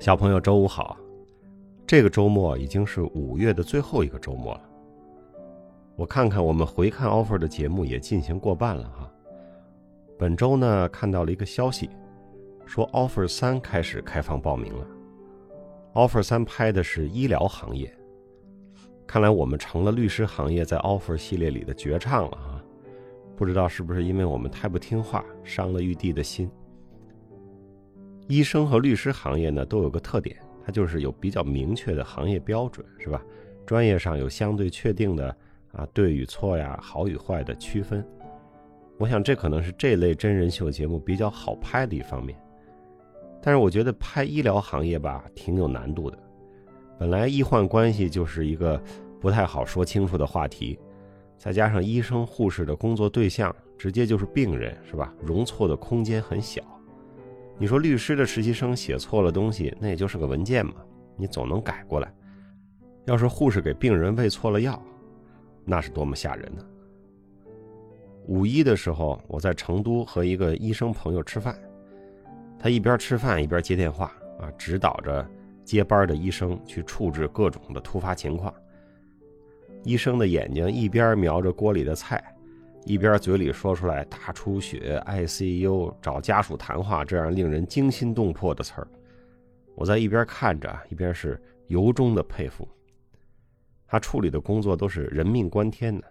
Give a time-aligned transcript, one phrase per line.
[0.00, 0.96] 小朋友，周五好！
[1.86, 4.62] 这个周末已经是五月的最后一个周末了。
[5.94, 9.12] 我看看我们回看 offer 的节目也进行过半了哈。
[10.18, 11.90] 本周呢，看到了一个消息，
[12.64, 14.86] 说 offer 三开始开放报名了。
[15.92, 17.94] offer 三拍的是医疗行业，
[19.06, 22.64] 看来我们成了律师行业在 offer 系列里的绝唱了啊！
[23.36, 26.50] 不知道是不是因为我们太不听话，伤了玉帝的心。
[28.30, 33.20] 医生和律师行业呢，都有个特点，它就是有比较明确的行业标准，是吧？
[33.66, 35.36] 专业上有相对确定的
[35.72, 38.06] 啊对与错呀、好与坏的区分。
[38.98, 42.38] 我想这可能是这类真人秀节目比较好拍的一方面。
[43.42, 46.16] 但是我觉得拍医疗行业吧，挺有难度的。
[47.00, 48.80] 本来医患关系就是一个
[49.20, 50.78] 不太好说清楚的话题，
[51.36, 55.12] 再加上医生、护士的工作对象直接就是病人，是吧？
[55.20, 56.62] 容错的空间很小。
[57.60, 60.72] 你说律师的实习生写错了东西，那也就是个文件嘛，
[61.14, 62.10] 你总能改过来。
[63.04, 64.82] 要是护士给病人喂错了药，
[65.66, 66.64] 那是多么吓人呢！
[68.28, 71.54] 五一的时候，我在成都和一个医生朋友吃饭，
[72.58, 75.28] 他一边吃饭一边接电话啊，指导着
[75.62, 78.54] 接班的医生去处置各种的突发情况。
[79.84, 82.24] 医生的眼睛一边瞄着锅里的菜。
[82.84, 88.88] 一边嘴里说出来大出血、ICU、找家属谈话这样令人惊心动魄的词儿，
[89.74, 92.66] 我在一边看着，一边是由衷的佩服。
[93.86, 96.04] 他处理的工作都是人命关天的，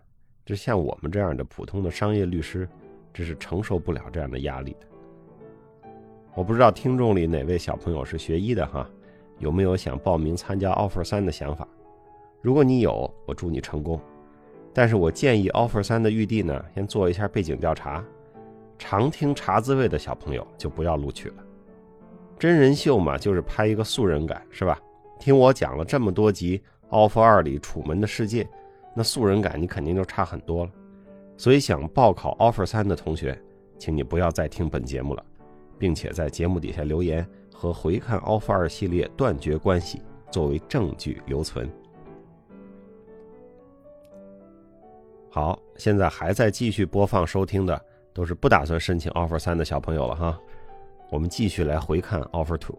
[0.45, 2.67] 这像我们这样的普通的商业律师，
[3.13, 5.89] 这是承受不了这样的压力的。
[6.35, 8.89] 我不知道听众里哪位小朋友是学医的哈，
[9.39, 11.67] 有没有想报名参加 offer 三的想法？
[12.41, 13.99] 如果你有，我祝你成功。
[14.73, 18.03] 但是我建议 offer 三的预地呢，先做一下背景调查。
[18.77, 21.35] 常听茶滋味的小朋友就不要录取了。
[22.37, 24.79] 真人秀嘛，就是拍一个素人感，是吧？
[25.19, 28.47] 听我讲了这么多集 offer 二里楚门的世界，
[28.95, 30.71] 那素人感你肯定就差很多了。
[31.35, 33.37] 所以想报考 offer 三的同学，
[33.77, 35.21] 请你不要再听本节目了，
[35.77, 40.01] 并且在节目底下留言和回看 offer 二系列断绝关系，
[40.31, 41.69] 作为证据留存。
[45.31, 47.79] 好，现在还在继续播放收听的
[48.13, 50.39] 都是不打算申请 offer 三的小朋友了哈。
[51.11, 52.77] 我们继续来回看 offer two。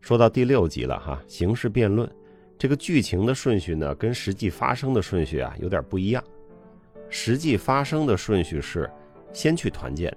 [0.00, 2.08] 说到第六集了哈，刑事辩论
[2.56, 6.22] 这个剧情的顺序呢，跟实际发生的顺序啊有点不一样。
[7.08, 8.88] 实际发生的顺序是
[9.32, 10.16] 先去团建，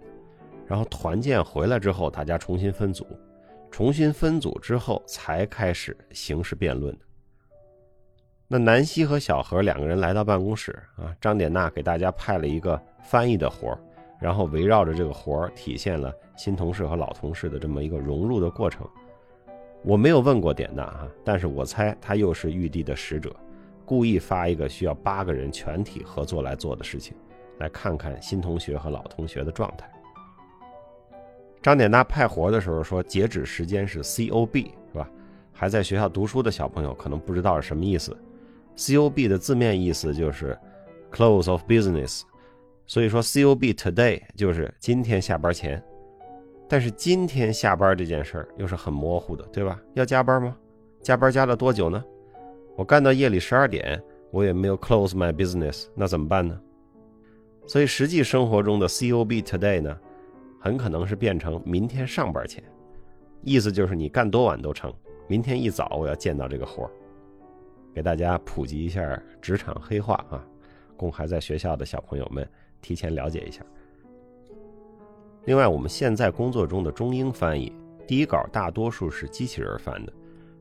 [0.68, 3.06] 然后团建回来之后，大家重新分组，
[3.72, 7.06] 重新分组之后才开始刑事辩论的。
[8.52, 13.78] 那南希和小何两个人来到办公室啊，张典娜给大家派了一个翻译的活
[14.20, 18.90] 然后围绕着这个活体现了新同事和老同事的这么一个融入的过程。
[19.84, 23.32] 我没有问过典娜哈，但是我猜他又是玉帝的使者，
[23.86, 27.16] 故意发一个需要八个人全体合作来做的事情，
[27.60, 29.88] 来看看新同学和老同学的状态。
[31.62, 35.08] 张典娜派活的时候说，截止时间是 C O B 是吧？
[35.54, 38.18] 还在学校读书的小朋友可能不知道是什么意思。
[38.76, 40.58] C O B 的字面意思就是
[41.12, 42.22] close of business，
[42.86, 45.84] 所以说 C O B today 就是今天下班前。
[46.68, 49.82] 但是今天下班这件事儿又是很模糊的，对吧？
[49.96, 50.56] 要加班吗？
[51.02, 52.04] 加班加了多久呢？
[52.76, 56.60] 我干到夜里十二点，我也没有 close my business，那怎么办呢？
[57.66, 59.98] 所以实际生活中的 C O B today 呢，
[60.60, 62.64] 很可能是变成明天上班前，
[63.42, 64.94] 意思就是你干多晚都成，
[65.28, 66.92] 明天一早我要见到这个活儿。
[67.94, 70.46] 给大家普及一下职场黑话啊，
[70.96, 72.48] 供还在学校的小朋友们
[72.82, 73.66] 提前了解一下。
[75.46, 77.74] 另外，我们现在工作中的中英翻译
[78.08, 80.14] 第一稿大多数是机器人翻的，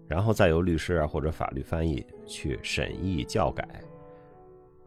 [0.07, 3.69] 然后再由律师啊或者法律翻译去审议校改。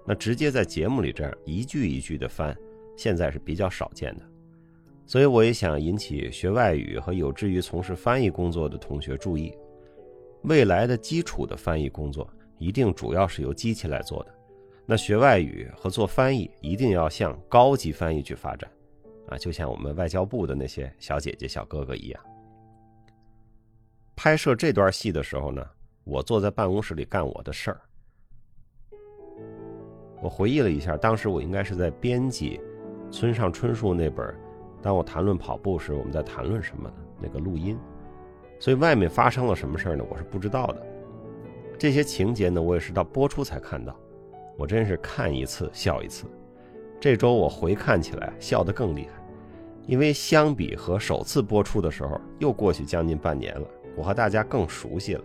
[0.03, 2.57] 那直接在节目里这样一句一句的翻，
[2.97, 4.23] 现在是比较少见的。
[5.05, 9.53] 所以我也想引起学外语和有志于从事翻译工作的同学注意。
[10.43, 12.27] 未来的基础的翻译工作
[12.57, 14.33] 一定主要是由机器来做的，
[14.85, 18.69] 那学外语和做翻译一定要向高级翻译去发展，
[19.27, 22.21] 啊，就像我们外交部的那些小姐姐小哥哥一样。
[24.15, 25.65] 拍摄这段戏的时候呢，
[26.03, 27.81] 我坐在办公室里干我的事儿。
[30.21, 32.59] 我回忆了一下，当时我应该是在编辑
[33.09, 34.27] 村上春树那本
[34.79, 37.75] 《当我谈论跑步时我们在谈论什么》的那个录音。
[38.61, 40.05] 所以外面发生了什么事儿呢？
[40.07, 40.85] 我是不知道的。
[41.79, 43.99] 这些情节呢，我也是到播出才看到。
[44.55, 46.25] 我真是看一次笑一次。
[46.99, 49.19] 这周我回看起来笑得更厉害，
[49.87, 53.67] 因为相比和首次播出的时候，又过去将近半年了，
[53.97, 55.23] 我和大家更熟悉了，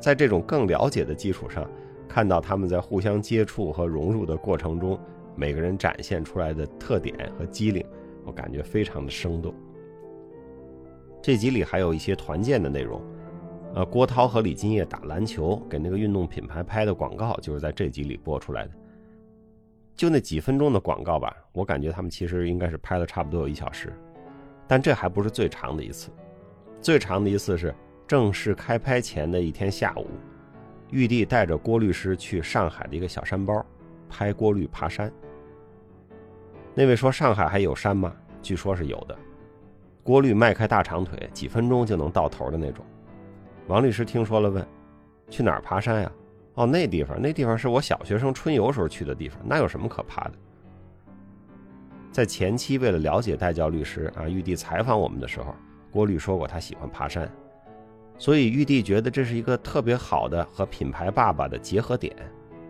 [0.00, 1.64] 在这种更了解的基础上，
[2.08, 4.98] 看到他们在互相接触和融入的过程中，
[5.36, 7.86] 每个人展现出来的特点和机灵，
[8.24, 9.54] 我感觉非常的生动。
[11.24, 13.02] 这集里还有一些团建的内容。
[13.74, 18.70] 呃，郭涛和李金叶打篮球，给那个运动品牌拍的广告，就是在这集里播出来的。
[19.96, 23.90] 就那几分钟的广告吧，我感觉他们其实应该是拍了差不多有一小时，
[24.68, 26.10] 但这还不是最长的一次。
[26.82, 27.74] 最长的一次是
[28.06, 30.06] 正式开拍前的一天下午，
[30.90, 33.64] 玉帝带着郭律师去上海的一个小山包，
[34.10, 35.10] 拍郭律爬山。
[36.74, 38.14] 那位说上海还有山吗？
[38.42, 39.16] 据说是有的。
[40.04, 42.84] 郭律迈开大长腿，几分钟就能到头的那种。
[43.66, 44.64] 王律师听说了，问
[45.30, 46.12] ：“去哪儿爬山呀
[46.54, 50.32] ？”“哦，那地方，那地方是我小学生春游时候去的地方，那有什么可爬的？”
[52.12, 55.54] 在前期，为了了解代教律师啊，玉帝采访我们的时候，
[55.90, 57.26] 郭律说过他喜欢爬山，
[58.18, 62.14] 所以玉帝觉得这是一个特别好的和品牌爸爸的结合点，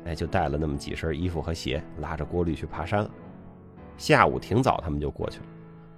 [0.07, 3.11] 哎，就带了那么几身衣服和鞋，拉着郭律去爬山了。
[3.99, 5.47] 下午挺早，他们就过去了，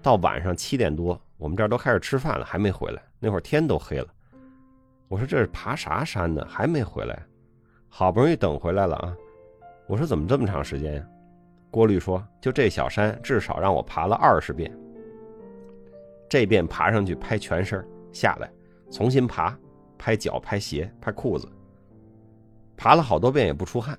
[0.03, 4.09] 到晚上七点多，我们这儿都开始吃饭了，还没回来，那会儿天都黑了。
[5.09, 6.45] 我说这是爬啥山呢？
[6.49, 7.23] 还没回来，
[7.89, 9.17] 好不容易等回来了啊！
[9.87, 11.07] 我说怎么这么长时间呀？
[11.71, 14.73] 郭律说就这小山，至少让我爬了二十遍。
[16.29, 18.51] 这遍爬上去拍全身，下来
[18.91, 19.57] 重新爬，
[19.97, 21.47] 拍脚、拍鞋、拍裤子，
[22.77, 23.97] 爬了好多遍也不出汗，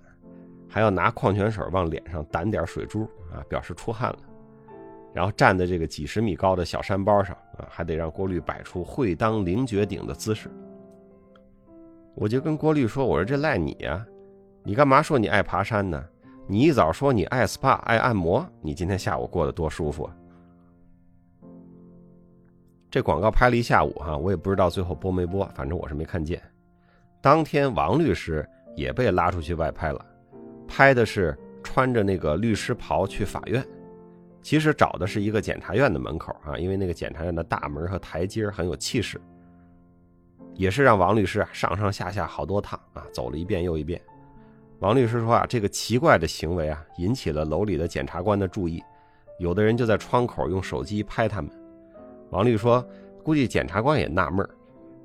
[0.67, 4.19] 还要拿矿泉水往脸上掸点水珠啊，表示出汗了。
[5.17, 10.47] 然后站在这个几十米高的小山包上啊，还得让郭律摆出会当凌绝顶的姿势。
[12.13, 14.05] 我就跟郭律说：“我说这赖你呀，
[14.61, 16.05] 你干嘛说你爱爬山呢？
[16.45, 20.15] 你一早说你爱 SPA 爱按摩，你今天下午过得多舒服啊！”
[22.91, 26.39] 这广告拍了一下午哈，我也不知道最后播没播，反正我是没看见。
[27.21, 30.05] 当天王律师也被拉出去外拍了，
[30.67, 33.65] 拍的是穿着那个律师袍去法院，
[34.41, 39.19] 其实找的是一个检察院的门口啊，因为那个检察院的大门和台阶很有气势。
[40.53, 44.01] 也是让王律师啊上上下下好多趟啊，走了一遍又一遍。
[44.79, 48.83] 王律师说啊，这个奇怪的行为啊，引起了楼里的检察官的注意，
[49.39, 51.51] 有的人就在窗口用手机拍他们。
[52.31, 52.83] 王律说，
[53.23, 54.47] 估计检察官也纳闷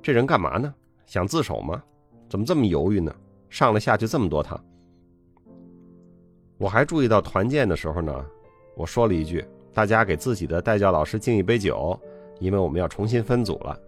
[0.01, 0.73] 这人干嘛呢？
[1.05, 1.83] 想自首吗？
[2.29, 3.13] 怎么这么犹豫呢？
[3.49, 4.59] 上了下去这么多趟。
[6.57, 8.25] 我还注意到团建的时候呢，
[8.75, 11.99] 我说了一句，大家给自己的代教老师敬一杯酒，
[12.39, 13.79] 因为我们要重新分组了。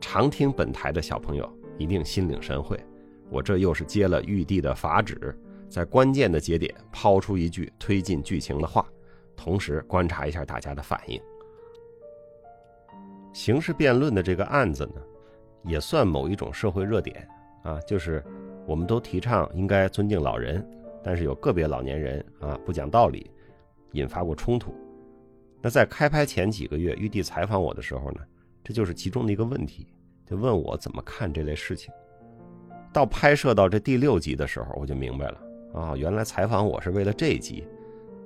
[0.00, 2.78] 常听本台的小朋友一定心领神会，
[3.30, 5.38] 我这又是接了玉帝的法旨，
[5.68, 8.86] 在关键的节点抛出一句推进剧情的话，
[9.36, 11.20] 同时观察一下大家的反应。
[13.32, 15.02] 刑事辩论的这个案子呢，
[15.64, 17.26] 也算某一种社会热点
[17.62, 18.22] 啊，就是
[18.66, 20.64] 我们都提倡应该尊敬老人，
[21.02, 23.30] 但是有个别老年人啊不讲道理，
[23.94, 24.74] 引发过冲突。
[25.62, 28.20] 那在开拍前几个月，玉帝采访我的时候呢？
[28.62, 29.86] 这就是其中的一个问题，
[30.26, 31.92] 就问我怎么看这类事情。
[32.92, 35.40] 到拍摄到这第六集的时候，我就明白了
[35.74, 37.66] 啊，原来采访我是为了这一集。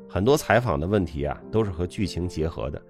[0.09, 2.81] 很多采访的问题啊，都是和剧情结合的，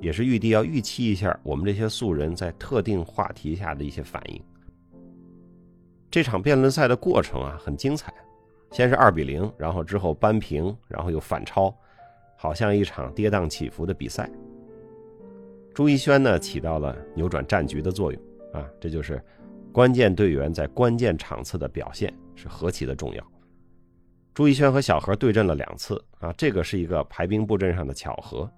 [0.00, 4.40] 也是玉帝要预期一下我们这些素人在特定话题下的一些反应。
[6.10, 8.14] 这场辩论赛的过程啊，很精彩，
[8.70, 11.74] 先是二比零，然后之后扳平，然后又反超，
[12.36, 14.30] 好像一场跌宕起伏的比赛。
[15.74, 18.64] 朱一轩呢，起到了扭转战局的作用啊！
[18.80, 19.22] 这就是
[19.72, 23.22] 关键队员在关键场次的表现是何其的重要。
[24.32, 28.50] 朱一轩和小何对阵了两次啊，这个是一个排兵布阵上的巧合，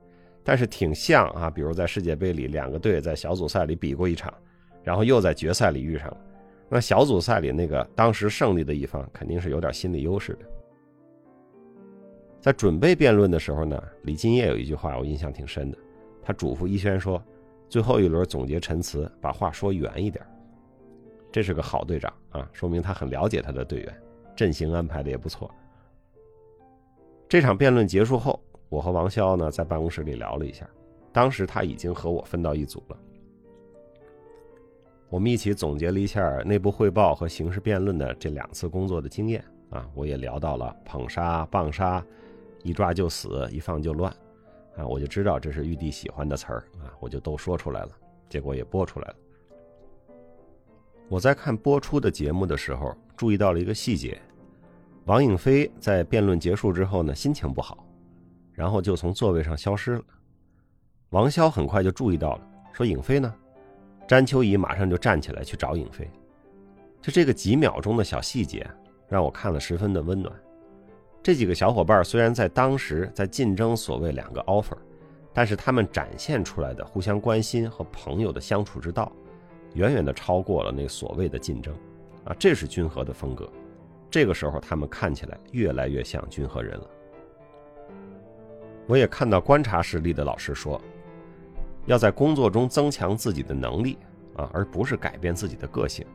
[0.45, 1.51] 但是挺像啊。
[1.51, 4.33] 比如在世界杯里，两个队在小组赛里比过一场，
[4.85, 6.17] 然后又在决赛里遇上了。
[6.69, 10.41] 那小组赛里那个当时胜利的一方肯定是有点心理优势的。
[12.41, 15.79] 在准备辩论的时候呢，李金叶有一句话我印象挺深的。
[16.23, 17.23] 他嘱咐一轩说
[17.69, 20.25] ：“最后一轮总结陈词，把话说圆一点。”
[21.33, 24.03] 这是个好队长啊，说明他很了解他的队员，
[24.37, 25.51] 阵型安排的也不错。
[27.29, 30.69] 这场辩论结束后，我和王潇呢在办公室里聊了一下，
[31.13, 32.97] 当时他已经和我分到一组了。
[35.11, 42.05] 我们一起总结了一下内部汇报和刑事辩论的这两次工作的经验啊，我也聊到了捧杀、棒杀，
[42.63, 44.13] 一抓就死，一放就乱。
[44.77, 47.91] 啊，我就知道这是玉帝喜欢的词儿啊，我就都说出来了，
[48.29, 49.17] 结果也播出来了。
[51.09, 54.21] 我在看播出的节目的时候，注意到了一个细节：
[55.07, 57.85] 王颖飞在辩论结束之后呢，心情不好，
[58.53, 60.03] 然后就从座位上消失了。
[61.11, 63.35] 王潇很快就注意到了，说：“颖飞呢？”
[64.07, 66.09] 詹秋怡马上就站起来去找颖飞。
[67.01, 68.67] 就这个几秒钟的小细节，
[69.09, 70.35] 让我看了十分的温暖。
[71.23, 74.77] 这几个小伙伴虽然在当时在竞争所谓两个 offer，
[75.33, 79.11] 但是他们展现出来的互相关心和朋友的相处之道，
[79.75, 81.75] 远远的超过了那所谓的竞争。
[82.25, 83.51] 啊，这是君和的风格。
[84.11, 86.87] 这个时候，他们看起来越来越像君和人了。
[88.87, 90.81] 我也看到观察室里的老师说，
[91.87, 93.99] 要在工作中增强自己的能力
[94.35, 96.07] 啊，而不是改变自己的个性。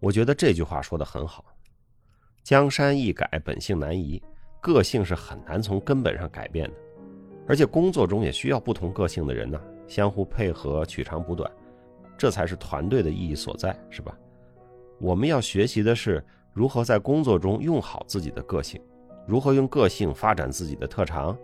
[0.00, 1.44] 我觉得这句话说的很好。
[2.42, 4.20] 江山易改，本性难移，
[4.60, 6.74] 个性是很难从根本上改变的。
[7.46, 11.50] 而且工作中也需要不同个性的人呢，相互配合，取长补短，
[12.16, 14.16] 这才是团队的意义所在，是吧？
[14.98, 18.80] 我们要学习的是如何在工作中用好自己的个性，
[19.26, 21.36] 如何用个性发展自己的特长。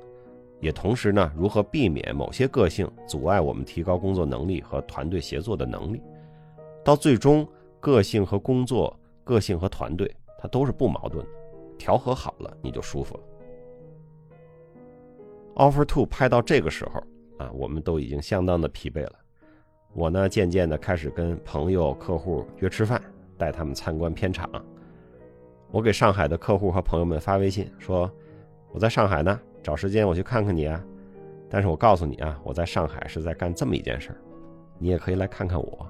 [0.60, 6.00] 也同时呢，如何避免某些个性阻碍我们提高工作能力和团队协作的能力？
[6.82, 7.46] 到最终，
[7.78, 11.30] 个性和工作、个性和团队，它都是不矛盾的，
[11.78, 13.20] 调和好了，你就舒服了。
[15.56, 17.02] Offer Two 拍到这个时候
[17.38, 19.12] 啊，我们都已经相当的疲惫了。
[19.94, 23.02] 我呢，渐渐的开始跟朋友、客户约吃饭，
[23.38, 24.50] 带他们参观片场。
[25.70, 28.10] 我给上海的客户和朋友们发微信说
[28.72, 30.80] ：“我在上海呢。”找时间我去看看你啊，
[31.50, 34.16] 但是我告诉你啊，我在上海是在干这么一件事儿，
[34.78, 35.84] 你也可以来看看我。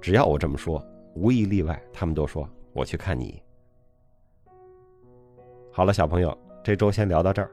[0.00, 0.80] 只要我这么说，
[1.16, 3.42] 无一例外，他们都说我去看你。
[5.72, 7.50] 好了，小朋友，这周先聊到这儿。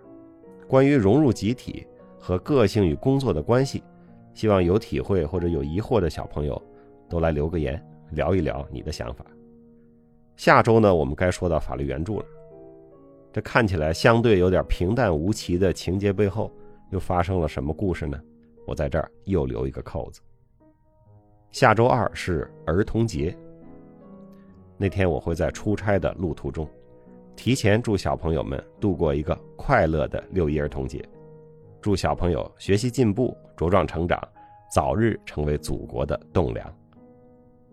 [0.67, 1.85] 关于融入集体
[2.19, 3.83] 和个性与工作的关系，
[4.35, 6.61] 希望有体会或者有疑惑的小朋友
[7.09, 9.25] 都来留个言，聊一聊你的想法。
[10.35, 12.25] 下周呢，我们该说到法律援助了。
[13.33, 16.51] 这看起来相对有点平淡无奇的情节背后，
[16.91, 18.19] 又发生了什么故事呢？
[18.65, 20.21] 我在这儿又留一个扣子。
[21.51, 23.37] 下周二是儿童节，
[24.77, 26.67] 那天我会在出差的路途中，
[27.35, 31.03] 提前祝小朋友们度过一个快乐的六一儿童节，
[31.81, 34.21] 祝小朋友学习进步、茁壮成长，
[34.69, 36.77] 早日成为祖国的栋梁。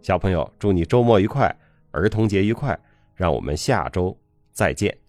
[0.00, 1.54] 小朋友，祝你周末愉快，
[1.90, 2.78] 儿童节愉快，
[3.14, 4.16] 让我们下周
[4.52, 5.01] 再见。